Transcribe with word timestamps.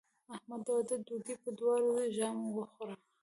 احمد 0.35 0.61
د 0.65 0.67
واده 0.75 0.95
ډوډۍ 1.05 1.35
په 1.43 1.49
دواړو 1.59 1.91
ژامو 2.15 2.47
وخوړه. 2.57 2.95